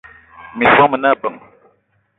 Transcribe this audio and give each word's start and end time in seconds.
Miss 0.57 0.71
mo 0.77 0.85
mene 0.91 1.07
ebeng. 1.13 1.39